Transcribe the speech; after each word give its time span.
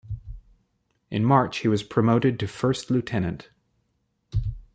In 1.11 1.23
March 1.23 1.59
he 1.59 1.67
was 1.67 1.83
promoted 1.83 2.39
to 2.39 2.47
first 2.47 2.89
lieutenant. 2.89 3.51